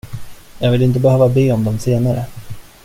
[0.59, 2.25] Jag vill inte behöva be om dem senare.